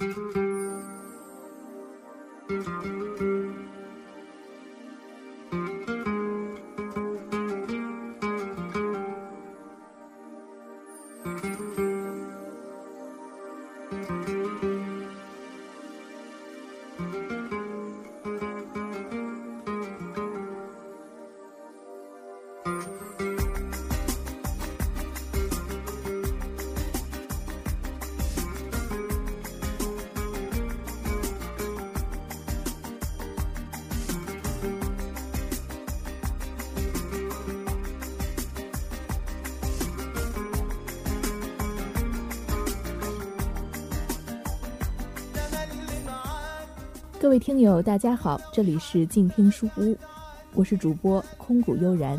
[0.00, 0.50] Música
[47.20, 49.94] 各位听友，大家好，这里是静听书屋，
[50.54, 52.18] 我是主播空谷悠然。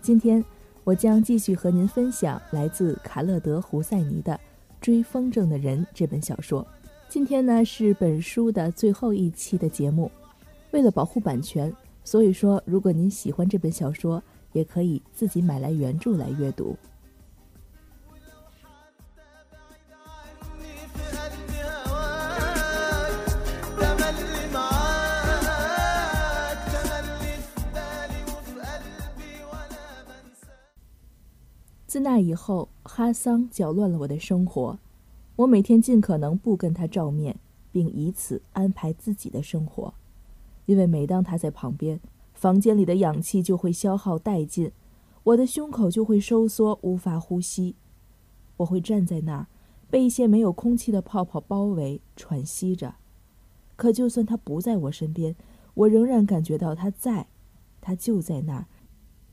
[0.00, 0.42] 今天
[0.84, 4.32] 我将继续和您分享来自卡勒德·胡塞尼的
[4.80, 6.64] 《追风筝的人》这本小说。
[7.08, 10.08] 今天呢是本书的最后一期的节目，
[10.70, 11.74] 为了保护版权，
[12.04, 16.76] 所以说如果您喜欢这本小说，也可以自己买来原著来阅读。
[32.22, 34.78] 以后，哈桑搅乱了我的生活。
[35.36, 37.36] 我每天尽可能不跟他照面，
[37.70, 39.92] 并以此安排自己的生活，
[40.66, 42.00] 因为每当他在旁边，
[42.34, 44.70] 房间里的氧气就会消耗殆尽，
[45.24, 47.74] 我的胸口就会收缩，无法呼吸。
[48.58, 49.46] 我会站在那儿，
[49.90, 52.94] 被一些没有空气的泡泡包围，喘息着。
[53.74, 55.34] 可就算他不在我身边，
[55.74, 57.26] 我仍然感觉到他在，
[57.80, 58.66] 他就在那儿。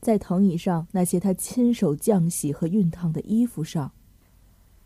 [0.00, 3.92] 在藤椅上，那些他亲手浆洗和熨烫的衣服上，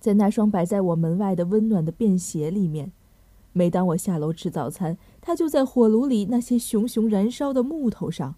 [0.01, 2.93] 在那双摆在我门外的温暖的便鞋里面。
[3.53, 8.35] 每当我下楼吃早餐，他就在火炉里那些熊熊燃烧的木头上。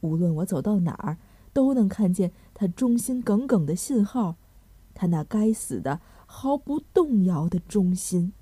[0.00, 1.18] 无论我走到哪儿，
[1.52, 4.34] 都能看见他忠心耿耿的信号，
[4.94, 8.32] 他那该死的毫不动摇的忠心。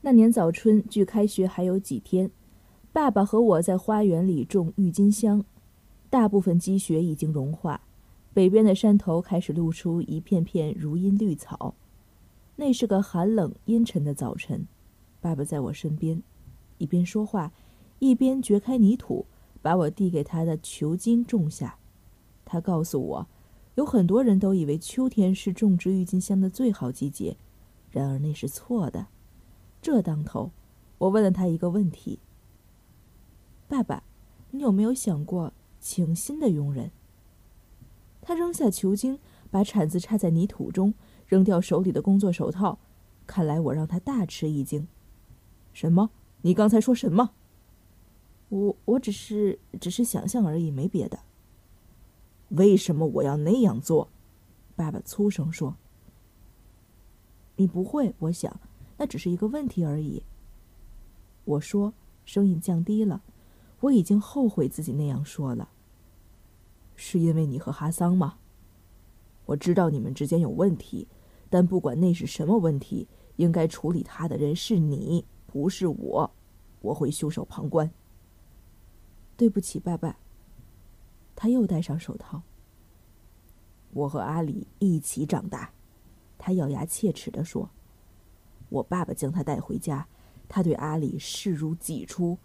[0.00, 2.32] 那年早春，距开学还有几天，
[2.92, 5.44] 爸爸和我在花园里种郁金香。
[6.10, 7.80] 大部分积雪已经融化，
[8.34, 11.74] 北边的山头开始露出一片片如茵绿草。
[12.56, 14.66] 那是个寒冷阴沉的早晨，
[15.20, 16.20] 爸爸在我身边，
[16.78, 17.52] 一边说话，
[18.00, 19.24] 一边掘开泥土，
[19.62, 21.78] 把我递给他的球茎种下。
[22.44, 23.28] 他告诉我，
[23.76, 27.36] 有很多人都以为秋天是种植郁金香的最好季节，
[27.92, 29.06] 然而那是错的。
[29.80, 30.50] 这当头，
[30.98, 32.18] 我问了他一个问题
[33.68, 34.02] ：“爸爸，
[34.50, 36.90] 你有没有想过？”请心的佣人。
[38.22, 39.18] 他扔下球茎，
[39.50, 40.94] 把铲子插在泥土中，
[41.26, 42.78] 扔掉手里的工作手套。
[43.26, 44.86] 看来我让他大吃一惊。
[45.72, 46.10] 什么？
[46.42, 47.30] 你刚才说什么？
[48.48, 51.20] 我我只是只是想象而已，没别的。
[52.50, 54.08] 为什么我要那样做？
[54.76, 55.76] 爸爸粗声说。
[57.56, 58.60] 你不会，我想，
[58.96, 60.24] 那只是一个问题而已。
[61.44, 63.22] 我说，声音降低了。
[63.80, 65.70] 我已经后悔自己那样说了。
[66.96, 68.38] 是因为你和哈桑吗？
[69.46, 71.08] 我知道你们之间有问题，
[71.48, 76.30] 但不管那是什么问题，应该处理他的人是你，不是我。
[76.82, 77.90] 我会袖手旁观。
[79.36, 80.18] 对不起，爸爸。
[81.34, 82.42] 他又戴上手套。
[83.92, 85.72] 我和阿里一起长大，
[86.38, 87.70] 他咬牙切齿地说。
[88.68, 90.06] 我爸爸将他带回家，
[90.48, 92.38] 他对阿里视如己出。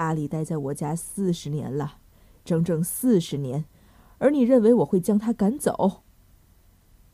[0.00, 1.98] 阿里待在我家四十年了，
[2.42, 3.66] 整整四十年，
[4.16, 6.04] 而你认为我会将他赶走？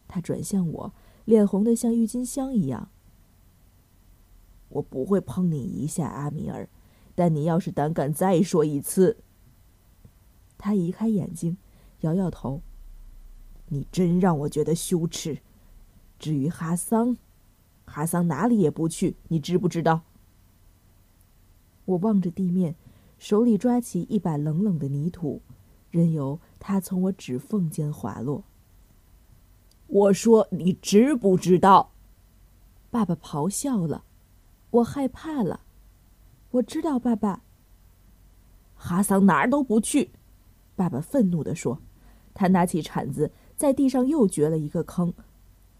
[0.06, 2.88] 他转向我，脸红的像郁金香一样。
[4.68, 6.68] 我不会碰你一下，阿米尔，
[7.16, 9.16] 但你要是胆敢再说一次……
[10.56, 11.56] 他移开眼睛，
[12.02, 12.62] 摇摇头。
[13.68, 15.40] 你真让我觉得羞耻。
[16.20, 17.16] 至于哈桑，
[17.84, 20.02] 哈桑哪里也不去，你知不知道？
[21.86, 22.76] 我望着地面，
[23.18, 25.40] 手里抓起一把冷冷的泥土，
[25.90, 28.44] 任由它从我指缝间滑落。
[29.86, 31.92] 我说：“你知不知道？”
[32.90, 34.04] 爸爸咆哮了，
[34.70, 35.60] 我害怕了。
[36.50, 37.42] 我知道，爸爸。
[38.74, 40.10] 哈桑哪儿都不去，
[40.74, 41.80] 爸爸愤怒地说。
[42.34, 45.14] 他拿起铲子，在地上又掘了一个坑，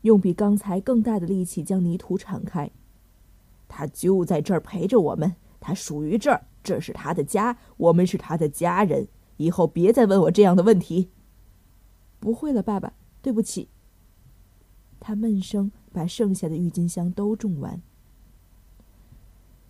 [0.03, 2.71] 用比刚才更大的力气将泥土铲开。
[3.69, 5.35] 他就在这儿陪着我们。
[5.67, 9.09] 他属于这儿，这是他的家，我们是他的家人。
[9.37, 11.11] 以后别再问我这样的问题。
[12.21, 13.69] 不会了，爸爸，对不起。
[15.01, 17.83] 他闷声把剩下的郁金香都种完。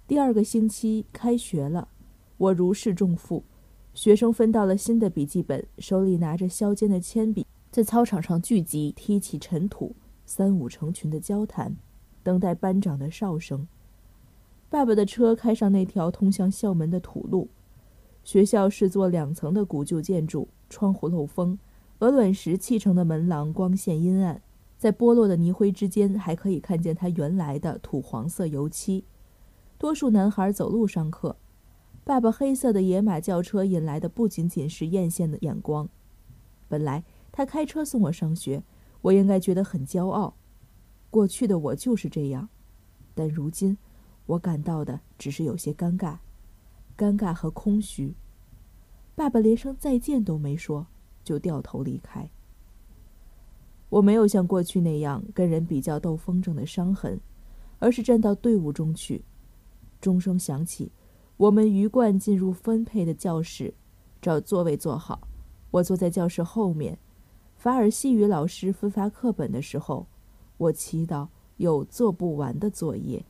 [0.06, 1.88] 第二个星期开学了，
[2.36, 3.42] 我如释重负。
[3.94, 9.96] 学生分到了新的笔记本，手里拿着削尖的铅笔，在操场上聚集，踢起尘土，
[10.26, 11.74] 三五成群的交谈，
[12.22, 13.66] 等待班长的哨声。
[14.76, 17.48] 爸爸的车开上那条通向校门的土路。
[18.22, 21.58] 学校是座两层的古旧建筑，窗户漏风，
[22.00, 24.42] 鹅卵石砌成的门廊光线阴暗，
[24.76, 29.06] 在剥落的泥灰之间还可以看见它原来的土黄色油漆。
[29.78, 31.36] 多数男孩走路上课。
[32.04, 35.88] 爸爸黑色的野马轿车引来的不仅仅是艳羡的眼光。
[36.68, 37.02] 本来
[37.32, 38.62] 他开车送我上学，
[39.00, 40.34] 我应该觉得很骄傲。
[41.08, 42.50] 过去的我就是这样，
[43.14, 43.78] 但如今，
[44.26, 46.18] 我感到的只是有些尴尬，
[46.96, 48.14] 尴尬和空虚。
[49.14, 50.86] 爸爸连声再见都没说，
[51.24, 52.28] 就掉头离开。
[53.88, 57.20] 我没有像过去那样跟人比较斗风筝的伤痕，
[57.78, 59.24] 而是站到队伍中去。
[60.00, 60.92] 钟声响起。
[61.38, 63.74] 我们鱼贯进入分配的教室，
[64.22, 65.28] 找座位坐好。
[65.70, 66.98] 我坐在教室后面。
[67.56, 70.06] 法尔西语老师分发课本的时候，
[70.56, 71.28] 我祈祷
[71.58, 73.24] 有做不完的作业。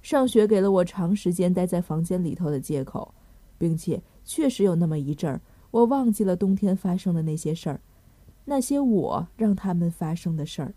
[0.00, 3.14] 上学给了我长时间待在房间里头的借口，
[3.58, 5.40] 并且确实有那么一阵儿，
[5.70, 7.80] 我忘记了冬天发生的那些事儿，
[8.44, 10.74] 那些我让他们发生的事儿。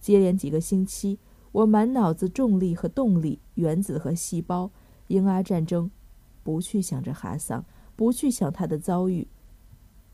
[0.00, 1.18] 接连几个星期，
[1.52, 4.70] 我满脑子重力和动力、原子和细胞。
[5.08, 5.88] 英阿战争，
[6.42, 7.64] 不去想着哈桑，
[7.94, 9.26] 不去想他的遭遇。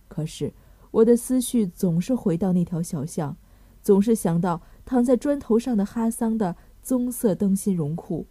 [0.07, 0.53] 可是
[0.91, 3.35] 我的思绪总是回到那条小巷，
[3.83, 8.27] 总是想到躺在砖头上的哈桑的棕色灯芯绒裤，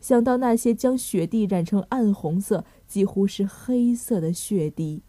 [0.00, 5.02] 想到那些将雪地染成暗红色、几乎是黑色的血滴。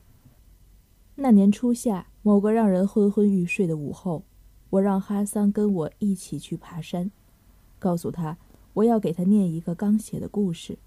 [1.15, 4.23] 那年初夏，某个让人昏昏欲睡的午后，
[4.69, 7.11] 我让哈桑跟我一起去爬山，
[7.77, 8.37] 告诉他
[8.73, 10.77] 我要给他念一个刚写的故事。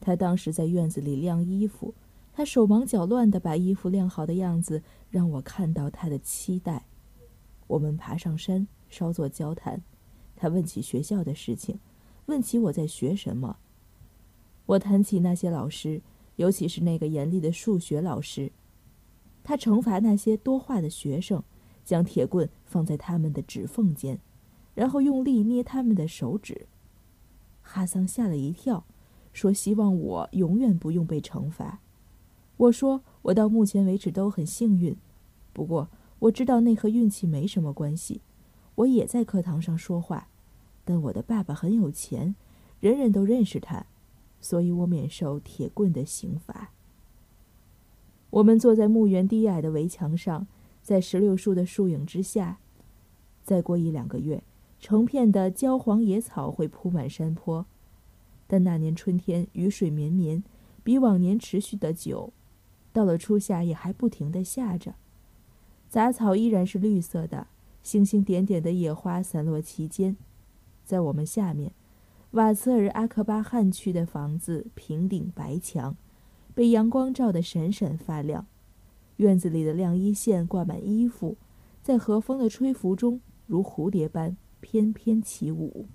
[0.00, 1.94] 他当时在院子里晾衣服，
[2.32, 6.86] 他手忙脚乱地把衣服晾好的样子，让我看到他的期待。
[7.66, 9.82] 我们爬上山，稍作交谈。
[10.40, 11.78] 他问起学校的事情，
[12.24, 13.58] 问起我在学什么。
[14.64, 16.00] 我谈起那些老师，
[16.36, 18.50] 尤其是那个严厉的数学老师。
[19.44, 21.44] 他惩罚那些多话的学生，
[21.84, 24.18] 将铁棍放在他们的指缝间，
[24.74, 26.66] 然后用力捏他们的手指。
[27.60, 28.86] 哈桑吓了一跳。
[29.32, 31.78] 说希望我永远不用被惩罚。
[32.56, 34.96] 我说我到目前为止都很幸运，
[35.52, 35.88] 不过
[36.18, 38.22] 我知道那和运气没什么关系。
[38.74, 40.29] 我也在课堂上说话，
[40.84, 42.34] 但我的爸爸很有钱，
[42.80, 43.86] 人人都认识他，
[44.40, 46.72] 所以我免受铁棍的刑罚。
[48.30, 50.46] 我们坐在墓园低矮的围墙上，
[50.82, 52.58] 在石榴树的树影之下。
[53.42, 54.42] 再过一两个月，
[54.78, 57.66] 成片的焦黄野草会铺满山坡。
[58.46, 60.42] 但那年春天雨水绵绵，
[60.82, 62.32] 比往年持续的久，
[62.92, 64.94] 到了初夏也还不停的下着，
[65.88, 67.48] 杂草依然是绿色的，
[67.82, 70.16] 星星点点的野花散落其间。
[70.90, 71.70] 在我们下面，
[72.32, 75.96] 瓦茨尔阿克巴汉区的房子平顶白墙，
[76.52, 78.44] 被阳光照得闪闪发亮。
[79.18, 81.36] 院子里的晾衣线挂满衣服，
[81.80, 85.86] 在和风的吹拂中如蝴蝶般翩翩起舞。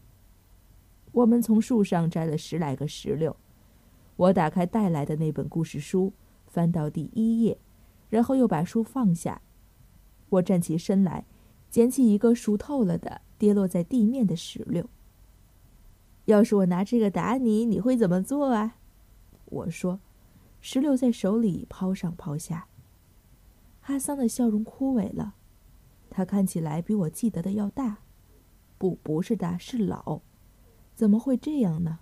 [1.12, 3.36] 我们从树上摘了十来个石榴，
[4.16, 6.14] 我打开带来的那本故事书，
[6.48, 7.58] 翻到第一页，
[8.10, 9.42] 然后又把书放下。
[10.30, 11.26] 我站起身来，
[11.70, 14.90] 捡起一个熟透了的、跌落在地面的石榴。
[16.26, 18.78] 要是我拿这个打你，你会怎么做啊？
[19.46, 20.00] 我说。
[20.62, 22.68] 石榴在手里抛上抛下。
[23.82, 25.36] 哈桑的笑容枯萎了，
[26.10, 28.00] 他看起来比我记得的要大，
[28.80, 30.22] 不，不是大，是老。
[30.96, 32.00] 怎么会这样呢？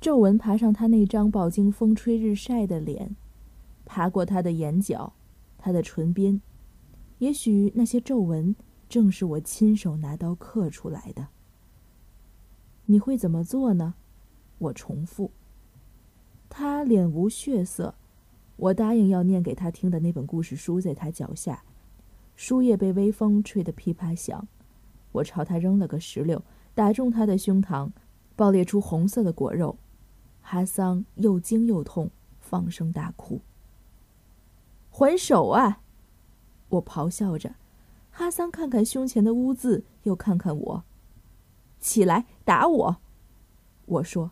[0.00, 3.14] 皱纹爬上他那张饱经风吹日晒的脸，
[3.84, 5.12] 爬过他的眼角，
[5.56, 6.40] 他的唇边。
[7.18, 8.56] 也许那些皱纹
[8.94, 11.26] 正是我亲手拿刀刻出来的。
[12.84, 13.94] 你会怎么做呢？
[14.58, 15.32] 我重复。
[16.48, 17.96] 他脸无血色。
[18.54, 21.64] 我答应要念给他听的那本故事书在他脚下，
[22.36, 24.46] 书页被微风吹得噼啪响。
[25.10, 26.40] 我朝他扔了个石榴，
[26.72, 27.90] 打中他的胸膛。
[28.36, 29.76] 爆裂出红色的果肉，
[30.40, 32.08] 哈桑又惊又痛，
[32.38, 33.40] 放声大哭。
[34.88, 35.80] 还手啊！
[36.68, 37.56] 我咆哮着。
[38.16, 40.84] 哈桑看看胸前的污渍，又看看我。
[41.80, 42.96] 起来，打我！
[43.86, 44.30] 我说。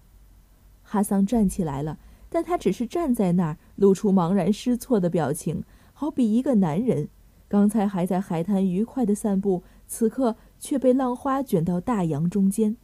[0.85, 1.99] 哈桑站起来了，
[2.29, 7.09] 但他只是站在那儿，露出茫然失措的表情，好比一个男人，
[7.49, 12.77] 刚才还在海滩愉快的散步，此刻却被浪花卷到大洋中间。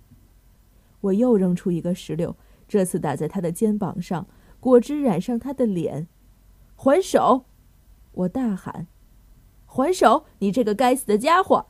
[1.02, 2.34] 我又扔出一个石榴，
[2.66, 4.26] 这次打在他的肩膀上，
[4.58, 6.08] 果汁染上他的脸。
[6.74, 7.44] 还手！
[8.10, 8.88] 我大喊
[9.70, 10.24] ：“还手！
[10.40, 11.66] 你这个该死的家伙！”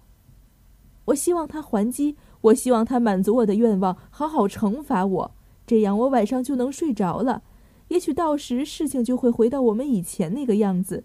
[1.06, 5.34] 我希望他还击，我希望他满足我的愿望，好好惩罚我，
[5.66, 7.42] 这样我晚上就能睡着了。
[7.88, 11.04] 也许到时事情就会回到我们以前那个样子。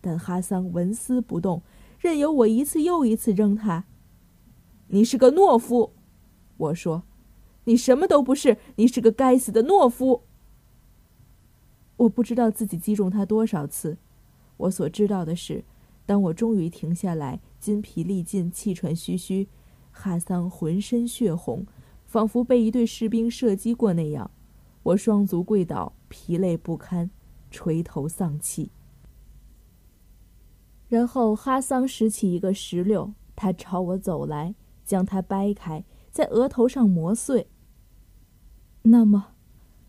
[0.00, 1.62] 但哈桑纹丝不动，
[1.98, 3.84] 任由我一次又一次扔他。
[4.88, 5.92] 你是个懦夫，
[6.56, 7.02] 我说。
[7.64, 10.22] 你什么都不是，你是个该死的懦夫。
[11.96, 13.96] 我不知道自己击中他多少次，
[14.58, 15.64] 我所知道的是，
[16.06, 19.48] 当我终于停下来，筋疲力尽、气喘吁吁，
[19.90, 21.66] 哈桑浑身血红，
[22.06, 24.30] 仿佛被一队士兵射击过那样，
[24.84, 27.10] 我双足跪倒，疲累不堪，
[27.50, 28.70] 垂头丧气。
[30.88, 37.48] 然后哈桑拾起一个石榴，他朝我走来，将它掰开，在额头上磨碎。
[38.82, 39.32] 那么，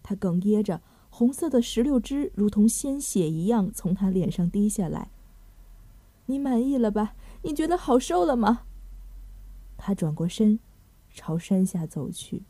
[0.01, 0.81] 他哽咽着，
[1.11, 5.11] 红色的石榴汁如同鲜血一样从他脸上滴下来。
[6.27, 7.15] 你满意了吧？
[7.41, 8.63] 你觉得好受了吗？
[9.75, 10.59] 他转过身，
[11.09, 12.43] 朝山下走去。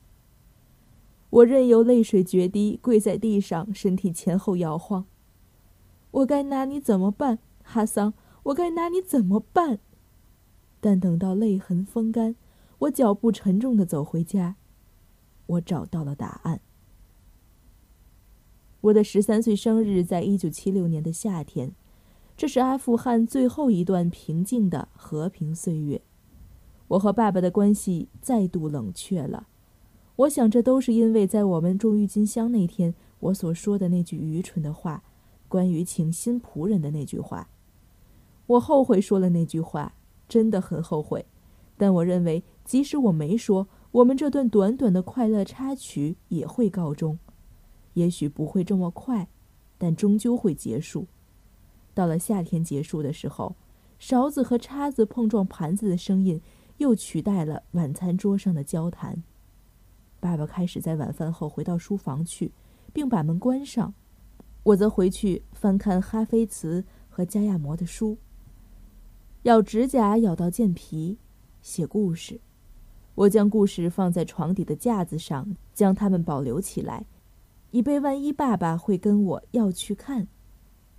[1.30, 5.06] 我任由泪水决堤，跪在地上，身体前后摇晃。
[6.12, 8.14] 我该拿你怎么办，哈桑？
[8.44, 9.80] 我该拿你怎么办？
[10.80, 12.36] 但等到泪痕风干，
[12.80, 14.56] 我脚步沉重的走回家。
[15.48, 16.62] 我找到了答案。
[18.82, 21.74] 我的十三岁生日在一九七六年的夏天，
[22.38, 26.00] 这是阿富汗最后一段平静的和平岁月。
[26.88, 29.48] 我和爸爸的关系再度冷却了。
[30.16, 35.04] 我想，这都是因为在我们种郁金香那天，我所说的那句愚蠢的话，
[35.48, 37.50] 关于请新仆人的那句话。
[38.46, 39.96] 我后悔说了那句话，
[40.30, 41.26] 真的很后悔。
[41.76, 43.68] 但我认为，即使我没说。
[43.92, 47.18] 我们这段短短的快乐插曲也会告终，
[47.94, 49.28] 也许不会这么快，
[49.78, 51.08] 但终究会结束。
[51.98, 53.56] 到了夏天结束的时候，
[53.98, 56.40] 勺子和叉子碰撞盘子的声音
[56.78, 59.24] 又取代了晚餐桌上的交谈。
[60.20, 62.52] 爸爸开始在晚饭后回到书房去，
[62.94, 63.96] 并把门关上，
[64.62, 68.20] 我则回去翻看哈菲茨和加亚摩的书，
[69.44, 71.18] 咬指甲咬到见皮，
[71.64, 72.40] 写故事。
[73.16, 77.08] 我将故事放在床底的架子上，将它们保留起来，
[77.72, 80.28] 以备万一爸爸会跟我要去看。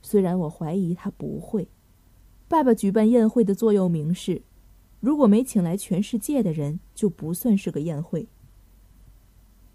[0.00, 1.68] 虽然我怀疑他不会。
[2.46, 4.42] 爸爸举办宴会的座右铭是
[5.00, 8.28] ：“如果没请来全世界的人，就不算是个宴会。”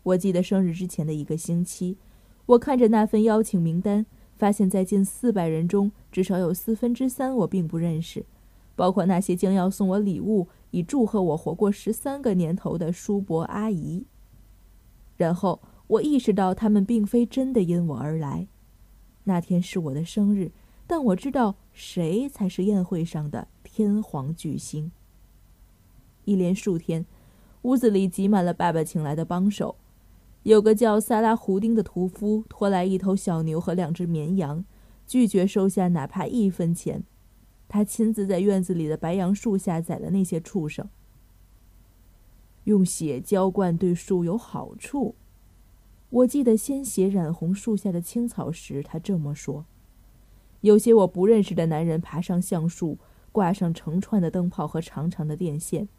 [0.04, 1.98] 我记得生日之前的一个星期，
[2.46, 8.26] 我看着那份邀请名单，发现在近四百人中，至少有四分之三我并不认识，
[8.76, 10.48] 包括那些将要送我礼物。
[10.72, 14.08] 以祝贺我活过十三个年头的叔伯阿姨。
[15.16, 18.48] 然后我意识到，他们并非真的因我而来。
[19.26, 20.52] 那天是我的生日，
[20.86, 24.92] 但我知道谁才是宴会上的天皇巨星。
[26.26, 27.06] 一连数天，
[27.64, 29.76] 屋子里挤满了爸爸请来的帮手。
[30.44, 34.66] 有个叫萨拉胡丁的屠夫拖来一头小牛和两只绵羊，
[35.08, 37.04] 拒绝收下哪怕一分钱。
[37.70, 40.88] 他亲自在院子里的白杨树下宰了那些畜生。
[42.66, 45.16] 用血浇灌对树有好处。
[46.14, 49.66] 我记得鲜血染红树下的青草时，他这么说。
[50.62, 53.00] 有些我不认识的男人爬上橡树，
[53.32, 55.90] 挂上成串的灯泡和长长的电线。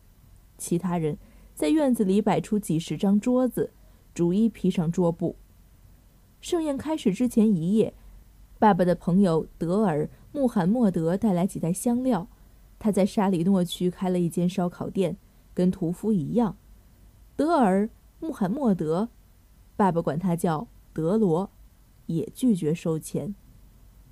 [0.57, 1.19] 其他人
[1.53, 3.73] 在院子里摆出几十张桌子，
[4.15, 5.35] 逐一披上桌布。
[6.41, 7.93] 盛宴开始之前一夜，
[8.61, 10.09] 爸爸的朋友德尔。
[10.31, 12.27] 穆罕默德带来几袋香料，
[12.81, 15.17] 他在沙里诺区开了一间烧烤店，
[15.53, 16.57] 跟屠夫一样。
[17.37, 17.87] 德尔·
[18.19, 19.09] 穆罕默德，
[19.77, 21.51] 爸爸管他叫德罗，
[22.07, 23.35] 也拒绝收钱。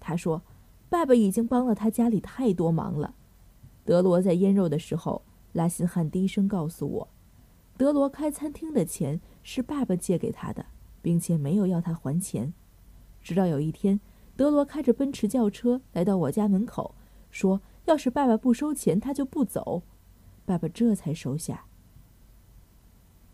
[0.00, 0.42] 他说
[0.88, 3.14] ：“爸爸已经帮了他家里太多忙了。”
[3.85, 7.09] 德罗在腌肉的时候，拉辛汉低声告诉我，
[7.76, 10.66] 德罗开餐厅的钱是爸爸借给他的，
[11.00, 12.52] 并且没有要他还钱。
[13.21, 14.00] 直到有一天。
[14.35, 16.95] 德罗开着奔驰轿车来到我家门口，
[17.31, 19.83] 说：“要是爸爸不收钱，他就不走。”
[20.47, 21.66] 爸爸这才收下。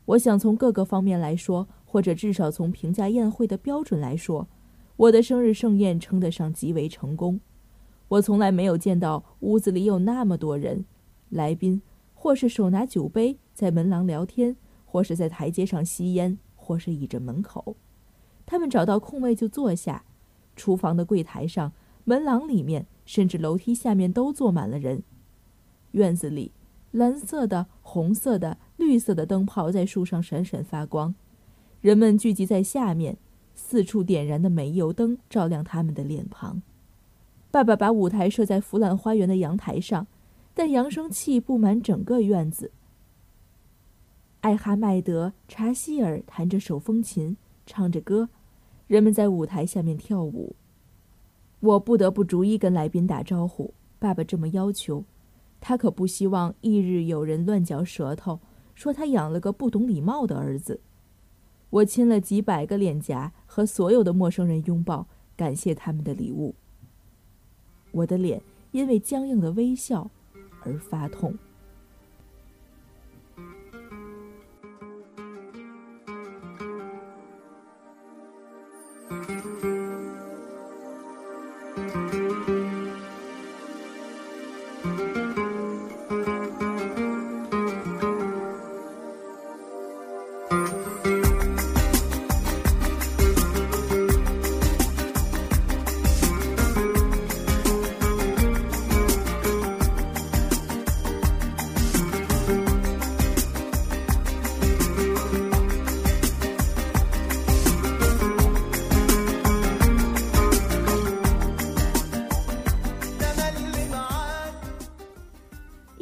[0.08, 4.48] 我想从各个方面来说，或者至少从评价宴会的标准来说，
[4.96, 7.38] 我的生日盛宴称得上极为成功。
[8.08, 10.86] 我从来没有见到屋子里有那么多人，
[11.28, 11.82] 来宾
[12.14, 17.76] 或是手拿酒杯在门廊聊天，或是在台阶上吸烟，或是倚着门口。
[18.46, 20.04] 他们找到空位就坐下。
[20.56, 21.72] 厨房的柜台上、
[22.04, 25.02] 门廊里面，甚至楼梯下面都坐满了人。
[25.92, 26.50] 院子里，
[26.90, 31.14] 蓝色的、红色的、绿色的灯泡在树上闪闪发光，
[31.80, 33.18] 人们聚集在下面，
[33.54, 36.62] 四处点燃的煤油灯照亮他们的脸庞。
[37.50, 40.06] 爸爸把舞台设在弗兰花园的阳台上，
[40.54, 42.70] 但扬声器布满整个院子。
[44.40, 48.28] 艾哈迈德·查希尔弹着手风琴，唱着歌，
[48.86, 50.54] 人们在舞台下面跳舞。
[51.60, 55.04] 我不得不逐一跟来宾打招呼，爸爸这么要求。
[55.60, 58.40] 他可不希望翌日有人乱嚼舌头，
[58.74, 60.80] 说他养了个不懂礼貌的儿子。
[61.70, 66.54] 我亲了几百个脸颊，和所有的陌生人拥抱，感谢他们的礼物。
[67.90, 70.10] 我的脸因为僵硬的微笑
[70.62, 71.36] 而发痛。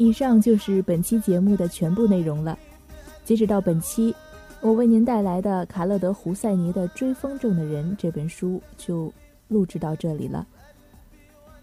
[0.06, 2.56] 以上就是本期节目的全部内容了。
[3.24, 4.14] 截止到本期，
[4.60, 9.12] 我为您带来的卡勒德·胡塞尼的《追风筝的人》这本书就
[9.48, 10.46] 录制到这里了。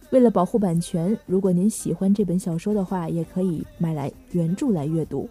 [0.10, 5.30] 为了保护版权，如果您喜欢这本小说的话，也可以买来原著来阅读。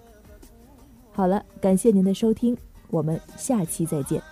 [1.13, 2.57] 好了，感谢您的收听，
[2.89, 4.32] 我们下期再见。